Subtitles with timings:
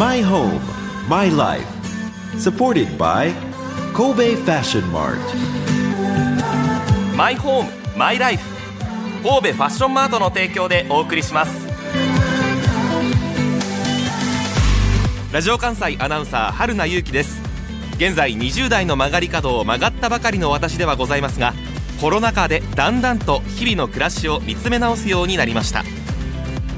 [0.00, 0.62] My home,
[1.10, 1.68] my life.
[2.38, 3.34] Supported by
[3.92, 5.18] Kobe Fashion Mart.
[7.14, 8.42] マイホームマイライフ
[9.22, 11.68] 神戸ファッションマートの提供でお送りします
[15.34, 17.42] ラジオ関西アナウンサー春名優希です
[17.96, 21.52] 現在20代の曲がり角を曲がったばかりの私ではございますが
[22.00, 25.84] コロナ禍でだんだんと日々の暮らしを見つめ直すようになりました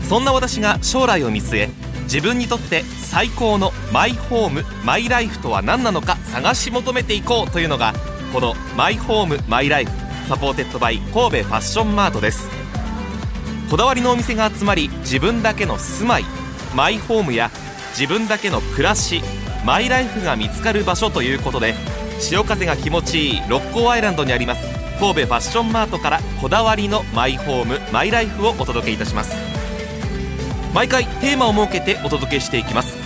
[0.09, 7.95] そんな私が将来を見据え自分にとって最高のマイホームマイライフとは何なのか探し求めていこうというのが
[8.35, 9.91] このマイホームマイライフ
[10.29, 12.51] supported by 神戸ファッションマートです。
[13.71, 16.25] こだわりのお店が集まり自分だけの住まい
[16.77, 17.51] マイホームや
[17.99, 19.23] 自分だけの暮らし
[19.65, 21.75] マイライフが見つかる場所ということで
[22.21, 24.67] 潮風が気持ちいい六甲アイランドにあります
[25.01, 29.52] 神戸ファッションマートからこだわりのマイホームマイライフをお届けいたします。
[30.75, 32.97] 毎回テーマを設けてお届けしていきます。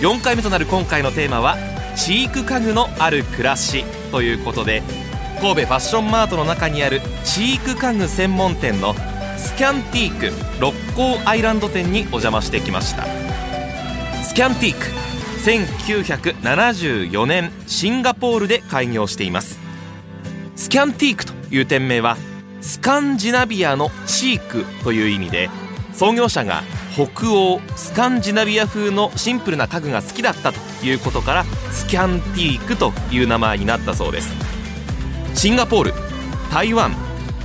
[0.00, 1.56] 4回目となる今回のテーマは
[1.96, 3.84] チーク家具のある暮らし。
[4.12, 4.82] ということで
[5.40, 8.94] 神戸ファッションマートの中にあるチーク家具専門店の
[9.36, 13.04] スキャンティーク六甲アイランド店にお邪魔してきました。
[14.22, 14.86] スキャンティーク
[15.38, 19.58] 1974年シンガポールで開業しています。
[20.56, 22.16] スキャンティークという店名は
[22.60, 25.50] スカンジナビアのチークという意味で
[25.92, 26.62] 創業者が
[26.98, 34.34] 北欧スカンジナビア風のシンプルな家具が好きだったということからスキャンティークという名前になったそうです。
[35.34, 35.92] シンガポール
[36.52, 36.92] 台湾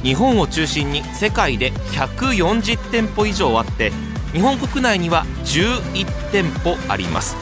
[0.01, 3.91] 日本を中心に世界で140店舗以上あって
[4.31, 7.35] 日本国内には11店舗あります。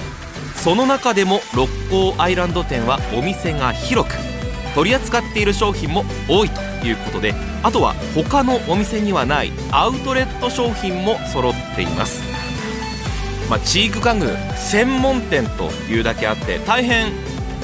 [0.56, 4.31] その中でも六甲アイランド店はお店が広く
[4.76, 7.34] 取り扱っている商品も多いということで
[7.64, 12.22] あとは他のお店にはないアウトレット商品も揃っています、
[13.50, 14.26] まあ、チーク家具
[14.58, 17.12] 専門店というだけあって大変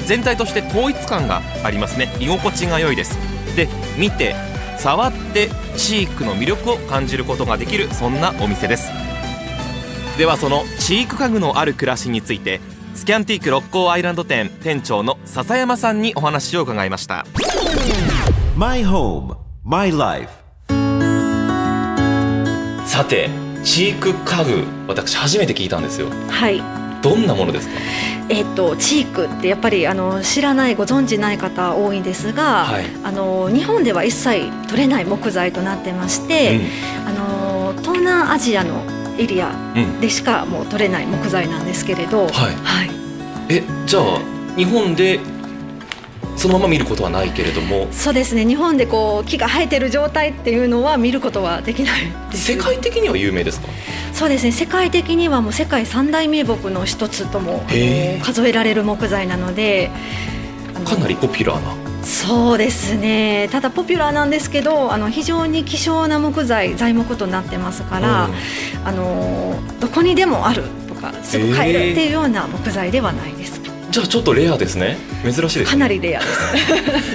[0.08, 2.08] 全体として統一感がありますね。
[2.18, 3.18] 居心地が良いです。
[3.56, 4.34] で見て
[4.78, 8.90] 触ってチークの魅力を感じることができるそんなお店です。
[10.16, 12.60] ではそのチーク家具のある暮らしについて
[12.98, 17.24] スキャンティーク六甲アイランド店店長の笹山さんにお話を伺いました。
[18.56, 20.28] My home, my life.
[22.84, 23.30] さて
[23.62, 26.08] チーク家具私初めて聞いたんですよ。
[26.28, 26.60] はい。
[27.00, 27.74] どんなものですか？
[28.28, 32.84] えっとチークってやっぱりあの知らないご存知ない方多いんですが、はい。
[33.04, 36.60] あの日本では一切取れない木材となってまして、
[37.06, 38.82] あの東南アジアの
[39.18, 42.30] エリアうん、うん、でしかもう取れない木材なんですけれど、はい。
[42.62, 42.90] はい、
[43.48, 44.20] えじゃあ
[44.56, 45.20] 日本で
[46.36, 47.88] そのまま見ることはないけれども。
[47.90, 53.68] そうですね日本でこう木が生えてる状態っていうのは見ることはできない世界的には有名ですか？
[54.12, 57.64] そうですね世界的にはもう世界三大名木の一つとも
[58.22, 59.90] 数えられる木材なので
[60.84, 63.48] かなりポピュラーなそうですね。
[63.52, 68.34] ただポピュラーなんですけどあの非常に希少な木材材木となってますから、うん。
[68.86, 73.60] あのどこにでもあるとかすぐ買えるっていうような木材ではないです、
[73.90, 74.96] じゃあちょっとレアですね。
[75.22, 75.64] 珍しいですね。
[75.66, 76.32] かなりレアです。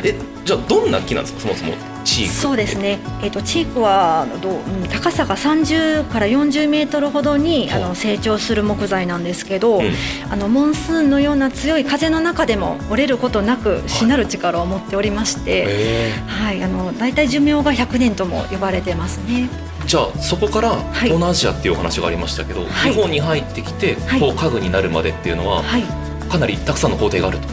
[0.08, 0.16] え
[0.46, 1.40] じゃあどんな木なんですか？
[1.42, 2.34] そもそもチーク。
[2.34, 9.92] そうですね、えっとチークはどう、うん高さが30から40メートルほどにあはあの成長する木材なんですけど、うん。
[10.30, 16.12] あのモンスーンのような強い風の中でも折れることなくしなる力を持っておりまして、え。
[16.28, 19.50] はい、あの大体寿命が100年とも呼ばれてますね。
[19.82, 20.76] ーじゃあそこからい。
[21.04, 22.94] 東南アジアっていうお話がありましたけど、はい。
[22.94, 24.20] 日本に入ってきて、はい。
[24.20, 25.84] こう家具になるまでっていうのは、はい、
[26.30, 27.48] かなりたくさんの工程があると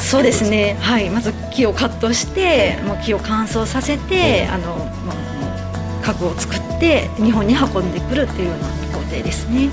[0.00, 0.76] そうですね。
[0.80, 9.68] はい、まず木をカットして、もう木を乾燥させて、あの、もう家具を作って日本に運んでくるっていうような工程ですね。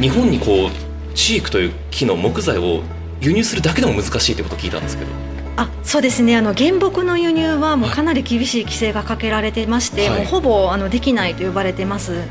[0.00, 2.82] 日本にこうチークという木の木材を
[3.20, 5.10] 輸入するだけでも難しいってことを聞いたんですけど。
[5.56, 6.36] あそうですね。
[6.36, 10.18] あの原木の輸入はもうかなり厳しい規制がかけられてまして、はい。
[10.20, 12.26] もうほぼあのできないと呼ばれてますね、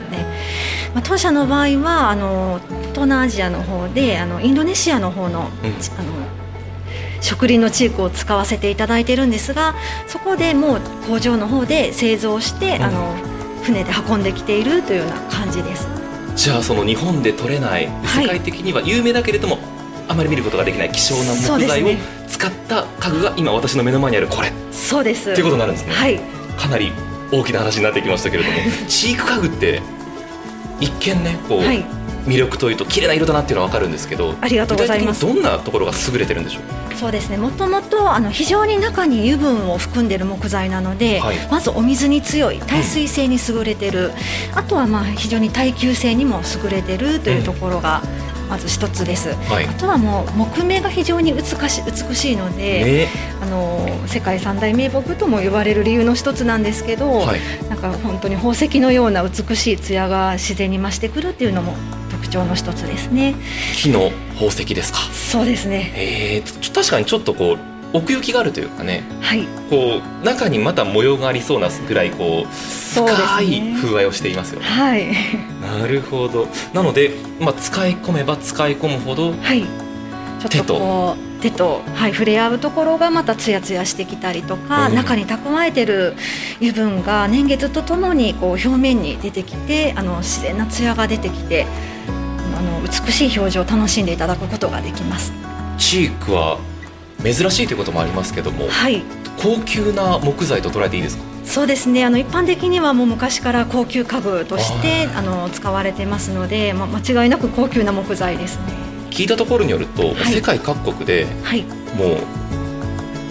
[0.95, 2.59] まあ、当社の場合はあの
[2.94, 5.74] 東南アジアの方であのインドネシアの方の,、うん。
[5.80, 6.12] ちあの
[7.21, 9.75] 植林のチークを使わせていただいてるんですが
[10.07, 13.15] そこでもう工場の方で製造して、うんあの
[13.62, 15.88] 船で運んできているというような感じです。
[16.35, 19.59] じゃあその日本で取れないはい世界的には有名だけれども、
[20.07, 21.88] あまり見ることができない希少な木材を
[22.27, 25.33] 使った家具が今私の目の前にあるこれそうです。
[25.33, 26.19] ということになるんですねはい。
[26.57, 26.91] かなり
[27.31, 28.57] 大きな話になってきましたけれども
[28.88, 29.81] チーク家具って
[30.79, 31.85] 一見ねこう、はい。
[32.25, 35.21] 魅力というと綺麗な色だなっていうのは分かるんですけどありがとうございます。
[35.21, 36.95] どんなところが優れてるんでしょう？
[36.95, 37.38] そうですね。
[37.38, 41.38] もともとあの非常に中に油分を含んでいる木材なので、はい。
[41.50, 44.12] まずお水に強い、耐水性に優れてる、
[44.53, 48.03] あとはまあ非常に耐久性にも優れてるというところが、
[48.50, 49.29] まず一つです。
[49.50, 49.65] はい。
[49.65, 53.07] あとはもう木目が非常に美し美しいので、ね。
[53.41, 57.39] あの世界三大名木とも言われる理由の一つなんですけど、はい。
[57.67, 61.74] なんか本当に宝石のような美しい艶が自然に増してくるっていうのも
[62.21, 63.35] 特徴の一つですね。
[63.75, 65.00] 木の宝石ですか？
[65.12, 65.91] そうですね。
[65.95, 67.59] えー、確かにちょっとこう
[67.94, 73.75] 奥行きがあるというかねはい、こう中にまた模様がありそうなぐらいこう深いね。
[73.81, 75.07] 風合いをしていますよねはい、
[75.62, 79.65] なるほどなので、まあ、使い込めば使い込むほどはい。
[80.47, 86.15] ちょっとこう手とはい触れ合うところがまたツヤツヤしてきたりとか、うん中に蓄えてる
[86.61, 91.65] 油分が年月とともにこう表面に出てきてあの自然なツヤが出てきて
[92.57, 95.33] あの美しい表情を楽しんでいただくことができます。
[95.77, 96.59] チークは
[97.23, 99.01] 珍しいということもありますけどもはい。
[99.41, 101.23] 高級な木材と捉えていいですか？
[101.43, 108.90] そうですねあの一般的にはもう昔から高級家具としてあの使われてますので、まあ、間違いなく高級な木材ですね。
[109.12, 110.34] 聞いたところによると、はい。
[110.34, 111.62] 世界各国ではい、
[111.96, 112.18] もう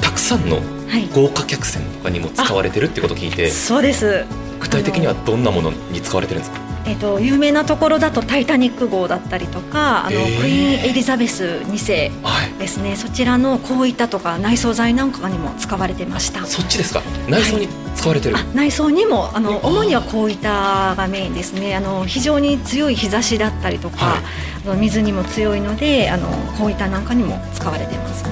[0.01, 0.57] たくさんの
[0.89, 4.25] はい、豪華客船とかにも使われてるってことを聞いてそうです。
[4.59, 6.70] 具体的にはどんなものに使われてるんですか？
[6.87, 10.41] えっと有名なところだとタイタニック号だったりとかあの、へー。
[10.41, 12.53] クイーンエリザベス2世はい。
[12.59, 12.97] ですね。
[12.97, 16.45] そちらのこういったとか内装材なんかにも使われてました。
[16.47, 17.03] そっちですか？
[17.29, 21.77] 内装に使われてる、あ内装にもあの主にはこういったがメインですね。
[21.77, 24.21] あの非常に強い日差しだったりとか、はい。
[24.65, 26.29] あの水にも強いのであの
[26.59, 28.31] こういったなんかにも使われてますね。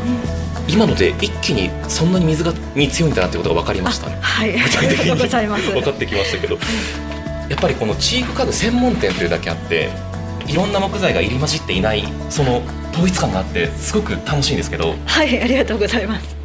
[0.68, 4.18] 今ので一気にそんなに水がに強いんだなってことが分かりましたね。
[4.20, 5.70] あはい、ありがとうございにます。
[5.72, 6.58] 分かってきましたけど
[7.48, 9.90] やっぱりこのチーク家具専門店というだけあって
[10.46, 12.62] いろんな木材が入り混じっていないその
[12.92, 16.37] 統一感があってすごく楽しいんですけどはい、ありがとうございます。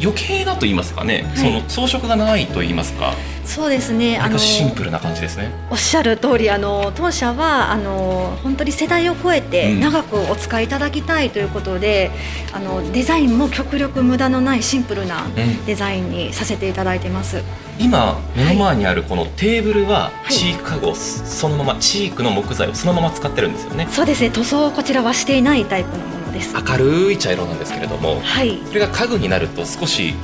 [0.00, 1.36] 余計だと言いますかね、はい。
[1.36, 3.14] その装飾がないと言いますか。
[3.44, 4.18] そうですね。
[4.18, 5.50] 割とシンプルな感じですね。
[5.70, 9.80] おっしゃる通りあの当社はあの本当に世代を超えてうん。
[9.80, 12.10] 長くお使いいただきたいということで、
[12.52, 15.64] あのデザインも極力無駄のないシンプルなうん。
[15.64, 17.42] デザインにさせていただいてます。
[17.78, 20.32] 今目の前にあるこのテーブルははい。
[20.32, 23.88] チーク家具をそのままチークの木材をそのまま使ってるんですよね。
[23.90, 26.54] そうですね塗装をこちらはしていないタイプのものです。
[26.54, 28.58] 明るい茶色なんですけれどもはい。
[28.66, 30.14] それが家具になると少し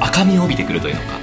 [0.00, 1.18] 赤みを帯びてくるというのか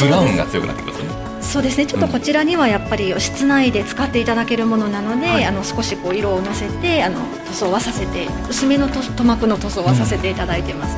[0.00, 10.96] ブラウンが強くなってくるんですよねそうですねちょっとこちらにはやっぱり室内で使っていただけるものなので、はいあの少しこう色をのせてあの塗装はさせて薄めの塗塗膜の塗装はさせていただいてます。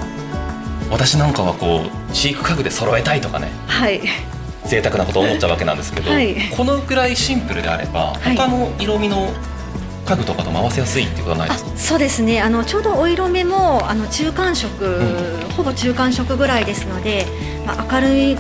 [0.91, 4.01] 私なんかはこうチーク家具で揃えたいとかねはい。
[4.65, 9.29] 贅沢なことを思っちゃうわけなんですけど、はいこのぐらいシンプルであれば、はい他の色味の
[10.09, 12.41] 家具とかとも合わせやすいっていうことはないですかあそうですね。
[12.41, 17.27] あのちょうどお色目もあの中間色、うほぼ中間色ぐらいですので、
[17.67, 18.39] まあ、明るい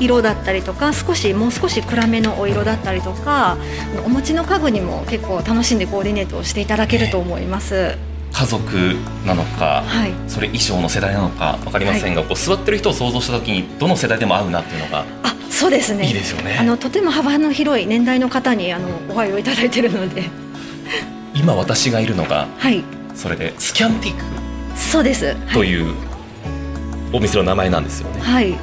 [0.00, 3.56] 色だったりとか少しもう少し暗めのお色だったりとか
[4.04, 7.96] お持ちの家具にも結構楽しんでコーディネートをしていただけると思います。
[8.32, 10.12] 家族なのか、はい。
[10.26, 16.08] それ衣装の世代なのか分かりませんが、こう座ってる人を想像した時にどの世代でも合うなっていうのがあそうですね。
[16.08, 16.56] いいですよね。
[16.58, 20.24] あのとても幅の広い年代の方にあのお配をいただいているので
[21.34, 22.82] 今私がいるのがはい。
[23.14, 24.24] それでスキャンティーク
[24.76, 25.26] そうです。
[25.26, 25.94] はい、という
[27.12, 28.58] お店の名前なんですよね、はい。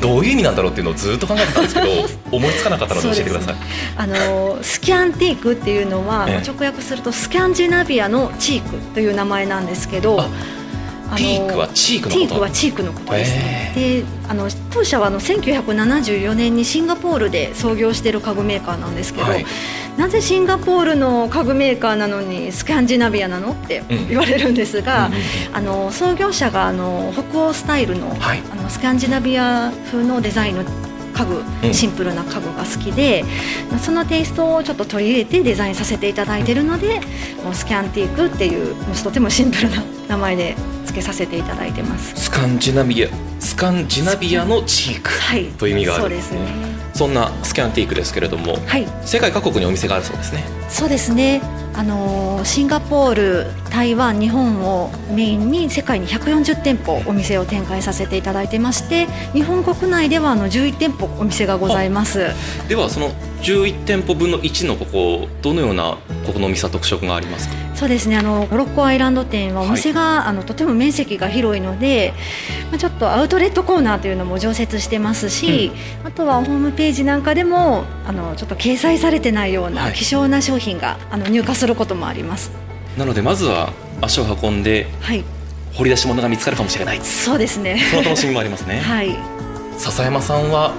[0.00, 1.86] どういう意味なんだろうっていうのをずっと考えてたんですけど
[2.36, 3.54] 思いつかなかったので教えてください、
[3.96, 6.48] あのスキャンティークっていうのは、ええ。
[6.48, 10.24] 直訳するとスキャンジナビアのチークという名前なんですけど
[11.10, 12.34] あティークはチークのテこと？
[12.34, 19.46] ィークはチークのことですね、であの当社はあの1974年にシンガポールで創業している家具メーカーなんですけど、はい。
[19.96, 23.52] なぜシンガポールの家具メーカーなのにスキャンジナビアなの？
[23.52, 24.08] ってうん。
[24.08, 25.20] 言われるんですが、うんうん
[25.54, 28.42] あの創業者があの北欧スタイルの,、はい。
[28.50, 31.72] あのスキャンジナビア風のデザインの家具、うん。
[31.74, 33.24] シンプルな家具が好きで
[33.70, 37.00] まあそのテイストをちょっと取り入れてデザインさせていただいているので
[37.42, 42.14] もうスキャンティークっていうとてもシンプルな名前で付けさせていただいてます。
[42.16, 43.08] スカンジナビア
[43.40, 46.40] スカンジナビアのチークはい、という意味があるそうですね。
[46.94, 51.42] そんなスキャンティークですけれどもはい、世界各国にお店があるそうですねそうですね。
[51.74, 62.30] あのーシンガポール、台湾、日本をメインに世界に140店舗お店を展開させていただいてまして、日本国内ではあの11店舗お店がございます。
[62.68, 63.10] ではその
[63.42, 67.54] 11店舗分の1のここどのようなここのお店は特色がありますか？
[67.76, 68.16] そうですね。
[68.16, 72.14] あのモロッコアイランド店はお店が、あのとても面積が広いので、
[72.70, 82.50] まあちょっとアウトレットコーナーというのも常設してますし、あとはホームページなんかでもあのちょっと掲載されてないようはない希少な商品があの入荷することもあります。
[82.96, 85.22] なのでまずは足を運んではい、
[85.74, 87.78] 掘り出し物が見つかるかもしれないそうですね。
[87.90, 89.14] その楽しみもありますね はい、
[89.76, 90.72] 笹山さんは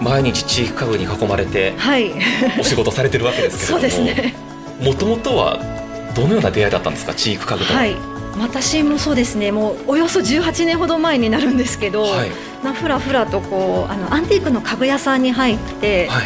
[0.00, 2.10] 毎日チーク家具に囲まれてはい、
[2.58, 4.34] お仕事されてるわけですけれども そうですね。
[4.80, 5.81] もともとは
[6.14, 7.14] どのような出会いだったんですか？
[7.14, 7.96] チーク家具とは、はい。
[8.38, 9.52] 私もそうですね。
[9.52, 12.30] もうおよそ18年ほど前になるんですけど、はい。
[12.64, 16.24] なふらふらとこうあのアンティークの家具屋さんに入って、はい。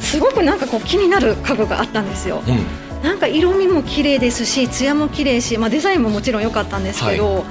[0.00, 2.42] すごくなんかこう気になる家具があったんですよ。
[2.46, 2.52] う
[3.00, 7.44] ん、なんか色味も綺麗ですし艶も綺麗し、まあ、デザインももちろん良かったんですけど、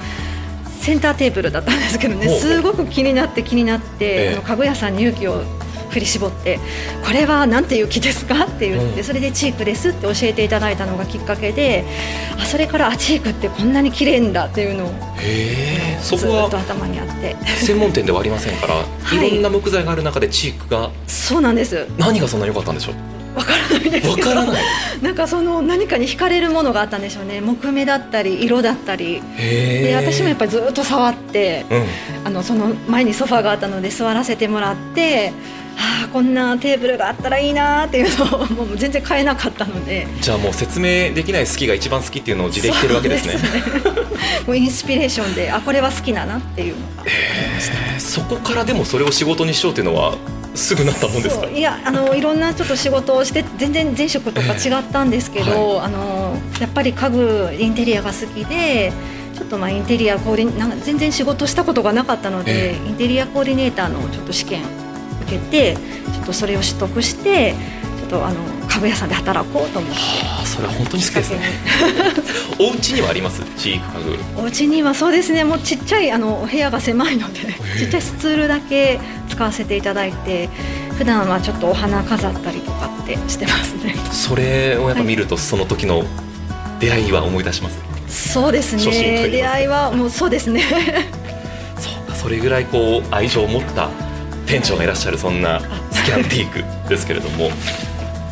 [0.80, 2.30] センターテーブルだったんですけどね。
[2.30, 4.34] すごく気になって気になって、ええ。
[4.34, 5.44] あの家具屋さんに勇気を
[5.96, 6.60] 振り絞って
[7.06, 8.44] これはなんていう木ですか？
[8.44, 9.04] って言って、うん。
[9.06, 11.86] それでチークですって教えていただいたのがきっかけで
[12.38, 16.00] あそれからあチークってこんなに綺麗んだっていうのをへえ。
[16.02, 17.38] そずっと頭にあって。
[17.46, 18.82] 専門店ではありませんから、
[19.14, 19.28] い。
[19.30, 21.88] い、ろんな木材がある中でチークがそうなんです。
[21.98, 22.96] 何がそんな良かったんでしょう？
[23.38, 24.30] わからないですわけど。
[24.30, 24.64] からない。
[25.02, 27.42] なんかその何かに惹かれるものがあったんでしょうね。
[27.42, 29.22] 木目だったり色だったり。
[29.38, 31.86] で私もやっぱりずっと触ってうん。
[32.26, 35.32] あのその前にソファーがあったので座らせてもらって
[35.78, 40.08] ああこんなテーブルがあったらいいなーっていうのをもう全然買えなかったので。
[40.22, 43.36] じゃあもう説明できない好きが一番好きっていうのを字で言ってるわけですね。
[43.36, 43.42] ね
[44.48, 50.16] もうインスピレーションであこれは好きだなっていうのがへーそこからでもそれを仕事にしようっていうのは
[50.54, 51.48] すぐなったもんですか？
[51.48, 58.94] いやあのいろんなちょっと仕事をして全然前職とか違ったんですけど、あのやっぱり家具インテリアが好きで
[59.36, 64.85] ちょっとまあインテリアコーディなんか全然仕事したことがなかったので、えインテリアコーディネーターのちょっと試験受
[65.26, 65.76] けて
[66.14, 67.54] ちょっとそれを取得して
[68.00, 68.36] ちょっとあの
[68.70, 69.98] 家具屋さんで働こうと思って。
[70.24, 71.40] ああそれは本当に好きですね。
[72.58, 73.42] き お家にはあります？
[73.58, 74.42] チーク家具。
[74.42, 75.44] お家にはそうですね。
[75.44, 77.40] もうちっちゃいあのお部屋が狭いので
[77.76, 77.80] え。
[77.80, 80.50] ちっちゃいスツールだけ使わせていただいて
[80.98, 83.96] 普段はちょっとお花飾ったりとかってしてますね。
[84.12, 86.04] それをやっぱ見るとその時の
[86.80, 89.30] 出会いは思い出します、そうですね。
[89.30, 90.62] 出会いはもうそうですね。
[91.80, 93.90] そうかそれぐらいこう愛情を持った
[94.46, 95.60] 店長がいらっしゃるそんな
[95.92, 97.56] スキャンティークですけれども、ま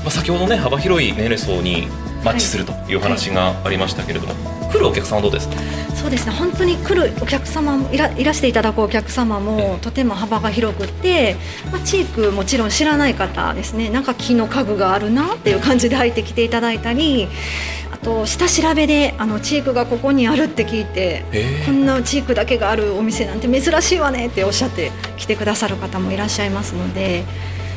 [0.07, 1.87] あ、先ほどね幅広い年齢層に
[2.23, 4.33] マッチするという話がありましたけれども、
[4.71, 5.49] 来るお客さんはどうです？
[5.49, 5.55] か
[5.93, 11.35] そうですね本当に来るお客様もいらいらしていただくお客様もとても幅が広くて、
[11.71, 21.63] まあ、チークもちろん知らない方ですねなんか木の家具があるなっていう感じで入ってきていただいたりあと下調べであのチークがここにあるって聞いてえ。
[21.65, 27.23] こんなチークだけがあるお店なんて珍しいわねっておっしゃって来てくださる方もいらっしゃいますので、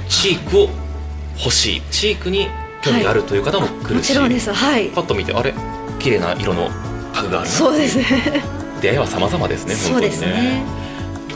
[0.09, 0.68] チークを
[1.38, 1.83] 欲しい。
[1.90, 2.49] チークに
[2.83, 4.52] 興味があるという方も来るし、もちろんです。
[4.52, 4.88] はい。
[4.90, 5.54] パッと見てあれ？
[5.99, 6.68] 綺麗な色の
[7.14, 8.04] 家具があるなそうですね。
[8.80, 10.62] 出会いは様々ですねそう本当にですね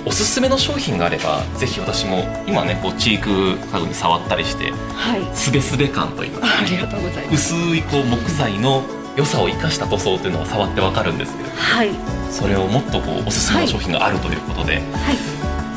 [0.06, 5.36] おすすめの商品があればぜひ私も今ねこうチーク家具に触ったりしてはい。
[5.36, 7.54] すべすべ感といいますかありがとうございます。
[7.54, 8.82] 薄いこう木材の
[9.16, 11.90] 良さを生かした塗装というのは触ってわかるんですけれどはい。
[12.30, 14.82] それをもっとこうおすすめの商品があるということで、はい。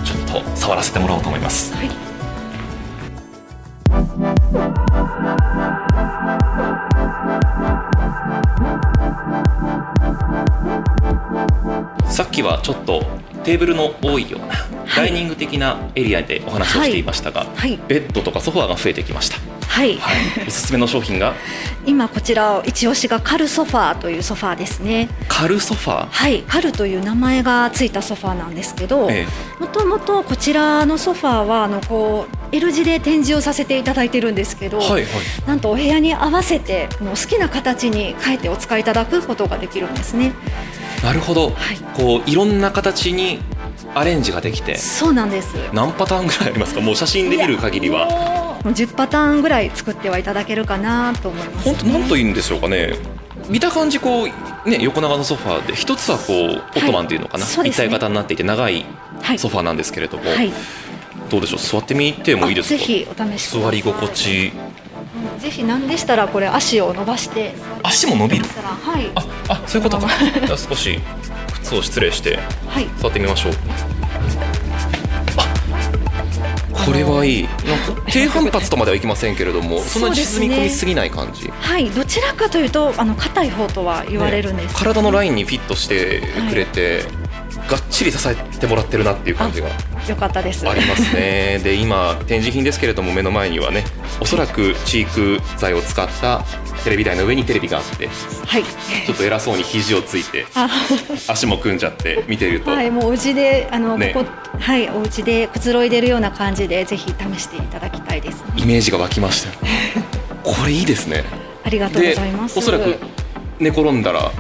[0.05, 1.73] ちょっと触らせてもらおうと思います。
[1.73, 1.89] はい
[12.09, 13.03] さっきはちょっと
[13.43, 14.55] テーブルの多いような
[14.95, 17.77] ダイニング的なエリアでお話をしていましたが、はい。
[17.87, 19.37] ベッドとかソファーが増えてきました、
[19.67, 20.11] はい、は
[20.43, 21.33] い、おすすめの商品が？
[21.85, 25.09] 今こちら一押しがカルソファーというソファーですね。
[25.27, 26.43] カルソファー、はい。
[26.47, 29.25] カルという名前がついたソファーなんですけどえ
[29.59, 35.05] もともとこちらのソファーはあのこう L 字で展示をさせていただいてるんですけど、えはいはい。
[35.47, 40.31] なんとお部屋に合わせてもう好きな形に変えてお使いいただくことができるんですね
[41.03, 41.77] なるほど、はい。
[41.95, 43.39] こういろんな形に
[43.93, 44.77] アレンジができて。
[44.77, 45.55] そうなんです。
[45.74, 46.81] 何パターンぐらいありますか？
[46.81, 48.07] もう写真で見る限りは。
[48.07, 52.95] は10パターンぐらい作ってはいただけるかなと思います、本当なんと言うんでしょうかね。
[53.50, 57.51] 見た感じこうね横長のソファーで一つはこうオットマンっていうのかな、ね。
[57.69, 58.86] 一体型になっていて長い
[59.22, 59.39] はい。
[59.39, 60.53] ソファーなんですけれども、はい。
[61.29, 61.60] どうでしょう？
[61.60, 62.75] 座ってみてもいいですか？
[62.75, 63.62] あぜひお試しください。
[63.62, 64.48] 座り心地。
[64.48, 64.72] うん
[65.43, 67.53] ぜひ何でしたらこれ足を伸ばして。
[67.83, 68.45] 足も伸びる？
[68.45, 69.12] はい。
[69.13, 70.07] ああそういうことか。
[70.45, 70.97] じゃあ少し
[71.55, 72.88] 靴を失礼してはい。
[72.97, 73.53] 座ってみましょう。
[75.35, 77.43] あこれはいい。
[77.43, 87.03] なんか低反発とまではいきませんけれども そんなに沈み込みすぎない感じ、はいどちらかというとあの硬い方とは言われるんです、ね体のラインにフィットしてくれて、
[87.73, 89.67] がっちり支えてもらってるなっていう感じが
[90.07, 90.69] よかったです。
[90.69, 91.59] ありますね。
[91.63, 93.83] で今展示品ですけれども目の前にはね
[94.21, 96.43] おそらくチーク材を使った
[96.83, 98.07] テレビ台の上にテレビがあって
[98.45, 98.63] はい。
[98.63, 100.69] ちょっと偉そうに肘をついてあ
[101.27, 104.13] 足も組んじゃって見てると、はいもうお家であの、ね。
[104.13, 108.43] ここはいお家でくつろいでるような感じでぜひ試していただきたいです。
[108.55, 109.55] イメージが湧きましたよ。
[110.43, 111.23] これいいですね。
[111.65, 112.59] ありがとうごでざいます。
[112.59, 112.99] おそらく
[113.59, 114.31] 寝転んだら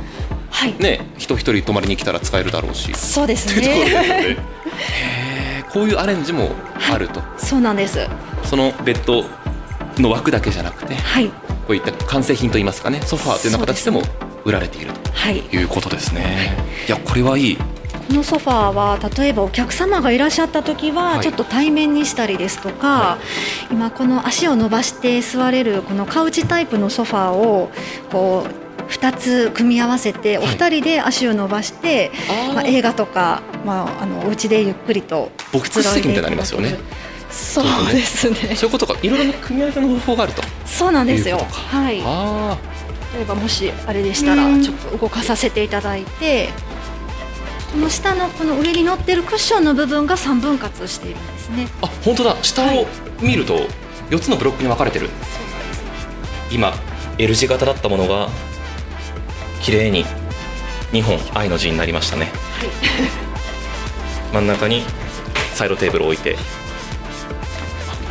[0.53, 2.93] はい、ね人一人泊まりに来たら使えるだろうし。
[2.93, 4.37] そうですというところですよね。
[5.73, 6.51] こういうアレンジも
[6.91, 8.07] あると、そうなんです。
[8.43, 9.25] そのベッド
[9.97, 11.27] の枠だけじゃなくてはい。
[11.27, 14.03] こういった完成品といいますかねソファーというような形でも
[14.43, 15.63] 売られているとい。
[15.63, 16.57] うことですね、
[16.87, 17.57] い、やこれはいい。
[18.07, 23.17] このソファーは例えばお客様がいらっしゃった時はちょっと対面にしたりですとか、は
[23.71, 27.71] い、今この足を伸ばして座れるこのカウチタイプのソファーを
[28.11, 36.77] こう2つ組み合わせてお二人で足を伸ばして、はい、まあ、映画とか、まあ、あのお家でゆっくりとボックス席みたいになりますよね。
[37.29, 38.55] そうですね。
[38.55, 40.43] そういうことか、いろいろな組み合わせの方法があると。
[40.65, 41.37] そうなんですよ。
[41.49, 41.97] はい。
[43.15, 46.49] 例えばもしあれでしたら、ちょっと動かさせていただいて。
[47.71, 51.67] この下のこの上に乗ってるクッションの部分が三分割しているんですね。
[51.81, 52.37] あ、本当だ。
[52.43, 52.85] 下を
[53.19, 53.61] 見ると
[54.11, 55.09] 四つのブロックに分かれてる。
[56.51, 56.71] 今
[57.17, 58.29] L 字型だったものが
[59.63, 60.05] 綺麗に
[60.91, 62.33] 2本愛の字になりましたね、はい、
[64.33, 64.83] 真ん中に
[65.53, 66.35] サイドテーブルを置いて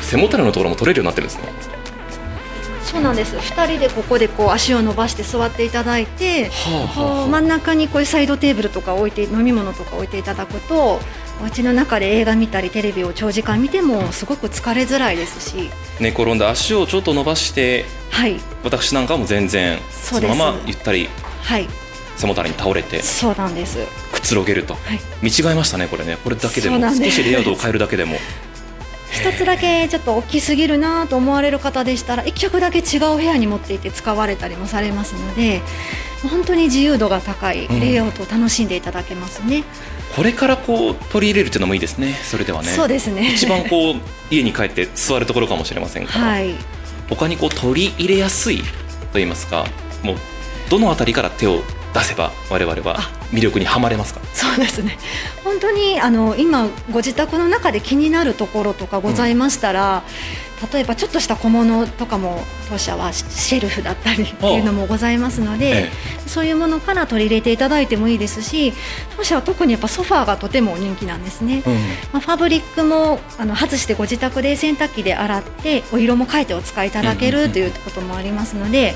[0.01, 1.49] 背もたれのところも取れるようになってるんですね。
[2.85, 3.37] そうなんです。
[3.37, 11.01] 2人でここでこう足を伸ばして座っていただいて、はあはあ、真ん中にこういうサイドテーブルとか置いて飲み物とか置いていただくと
[11.41, 15.71] お家の中で映画見たりテレビを長時間見てもすごく疲れづらいですし。
[15.99, 21.09] 寝転んで足をちょっと伸ばして、はい、私なんかも全然そのままゆったり
[21.43, 21.69] はい。
[22.17, 23.79] 背もたれに倒れてそうなんです。
[24.13, 26.19] くつろげると、はい、見違えましたねこれね。
[26.23, 26.79] これだけでも。
[26.79, 28.17] 少しレイアウトを変えるだけでも。
[29.13, 35.61] 一つだけちょっと大きすぎるなと思われる方でしたら一脚だけ違う部屋に持っていて使われたりもされますので
[36.23, 39.65] 本当に自由度が高いレイアウトを楽しんでいただけますね、うん、
[40.17, 42.15] これからこう取り入れるというのもいいですね。
[42.25, 42.69] それではね。
[42.69, 43.33] そうですね。
[43.35, 43.97] 一番こう
[44.31, 46.55] 家に帰って座るところかもしれませんから、 はい、
[47.09, 48.65] 他にこう取り入れやすいと
[49.15, 49.67] 言いますか
[50.03, 50.17] もう
[50.73, 51.61] どのあたりから手を
[51.93, 52.97] 出せば我々は
[53.31, 54.23] 魅力にはまれますか？
[54.33, 54.97] そうですね。
[55.45, 60.03] 本当にあの今ご自宅の中で気になるところとかございましたら、
[60.63, 65.91] うん、例えばちょっとした小物とかも当社はシェルフだったりっていうのもございますので、え
[66.25, 68.73] え、そういうものから取り入れていただいてもいいですし
[69.19, 71.81] 当社は特にやっぱソファーがとても人気なんですね、うん、ま
[72.15, 78.95] あ、ファブリックもあの外してご自宅で洗濯機で洗ってお色も変えてお使いいただけるということもありますので、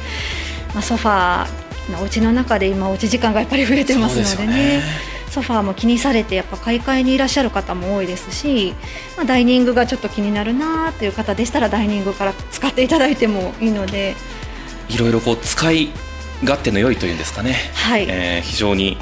[0.73, 1.66] まあ、ソファー
[2.01, 4.83] お家の中で今おうち時間がやっぱり増えてますのでね、ね、
[5.31, 8.75] ソファーも気にされてやっぱ買い替えにいらっしゃる方も多いですし、
[9.17, 14.17] まあ、ダイニングがちょっと気になるなという方でしたらダイニングから使っていただいてもいいので。
[14.89, 15.91] いろいろこう使い
[16.43, 18.07] 勝手の良いというんですかね、はい。
[18.09, 18.97] えー、非常に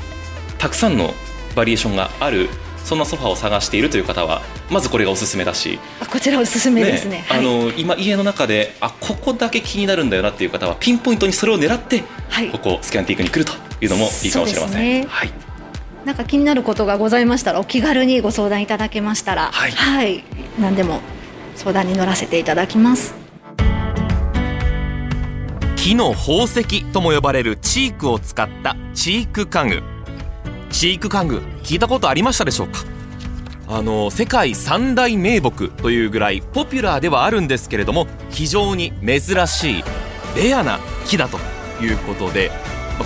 [0.59, 1.13] たくさんの
[1.55, 2.49] バリエーションがある
[2.85, 5.81] そんなソファーを探しているという方はまずこれがおすすめだし。
[6.01, 14.81] あこちらおすすめですね、ねはい、あの今家の中であここだけ気になるんだよなっていう方はピンポイントにそれを狙って、はい、ここスキャンティークに来るというのもいいかもしれません。
[14.81, 15.33] ね、はい。
[16.05, 20.23] なんか気になることがございましたらお気軽にご相談いただけましたら、はい、はい、
[20.61, 21.01] 何でも
[21.57, 23.15] 相談に乗らせていただきます。
[25.77, 29.94] 木の宝石とも呼ばれるチークを使ったチーク家具
[30.75, 32.81] チーク家具聞いたことありましたでしょうか？
[33.69, 39.85] あの世界三大名木というぐらいポピュラーではあるんですけれども非常に珍しい
[40.37, 41.39] レアな木だと
[41.81, 42.51] いうことで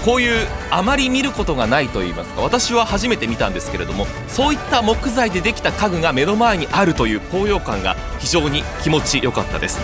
[0.04, 9.78] こういうあまり見ることがないといいますか私は初めて見たんですけれどもそういった木材でできた家具が目の前にあるという高揚感が非常に気持ちよかったです。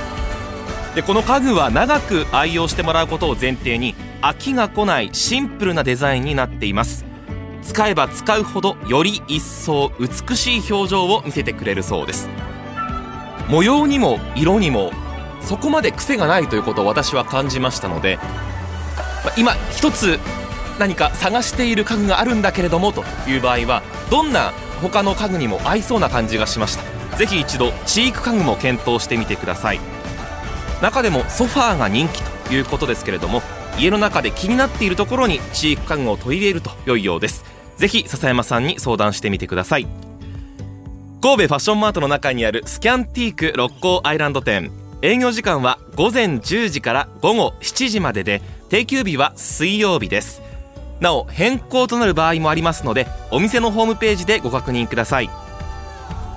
[0.95, 7.05] でこの家具は長く愛用してもらうことを前提に飽きが来ないシンプルなデザインになっています。
[7.65, 12.29] 使えば使うほどより一層美しい表情を見せてくれるそうです。
[13.49, 14.93] 模様にも色にも
[15.43, 18.19] そこまで癖がないということを私は感じましたので
[19.37, 20.19] 今一つ
[20.79, 27.17] 何か探している家具があるんだけれどもという場合はどんな他の家具にも合いそうな感じがしました。
[27.17, 29.81] ぜひ一度チーク家具も検討してみてください。
[30.83, 33.43] 中でもソファーが人気ということですけれども
[33.79, 37.54] 家の中で気になっているところにチーク家具を取り入れると良いようです。
[37.77, 39.87] ぜひ笹山さんに相談してみてください。
[41.21, 44.71] 神戸ファッションマートの中にあるスキャンティーク六甲アイランド店。
[45.03, 50.43] 営業時間は午前10時から午後7時までで定休日は水曜日です。
[51.01, 55.31] なお変更となる場合もありますのでお店のホームページでご確認ください。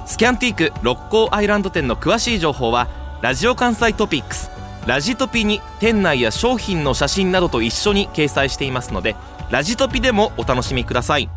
[0.08, 2.88] スキャンティーク六甲アイランド店の詳しい情報は
[3.22, 4.50] ラジオ関西トピックス
[4.86, 9.18] ラジトピに店内や商品の写真などと一緒に掲載していますので
[9.50, 11.30] ラジトピでもお楽しみください。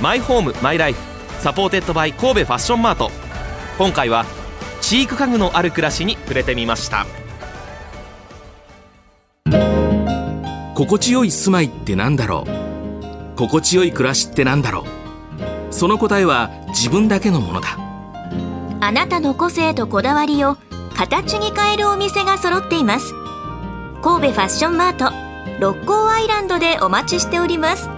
[0.00, 1.00] マイホームマイライフ
[1.40, 3.10] supported by 神戸ファッションマート。
[3.78, 4.26] 今回は
[4.80, 7.06] チーク家具のある暮らしに触れてみました。
[10.74, 13.36] 心地よい住まいってなんだろう？
[13.36, 14.84] 心地よい暮らしってなんだろ
[15.70, 15.72] う？
[15.72, 17.78] その答えは自分だけのものだ。
[18.80, 20.58] あなたの個性とこだわりを
[20.96, 23.14] 形に変えるお店が揃っています。
[24.02, 25.21] 神戸ファッションマート
[25.62, 27.88] 六甲アイランドでお待ちしております。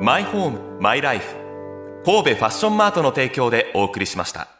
[0.00, 1.26] マイホームマイライフ
[2.06, 4.57] 神戸ファッションマートの提供でお送りしました。